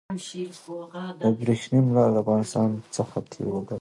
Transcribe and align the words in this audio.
د 1.17 1.19
ابريښم 1.31 1.85
لار 1.95 2.09
د 2.13 2.17
افغانستان 2.23 2.69
څخه 2.95 3.17
تېرېدله. 3.31 3.69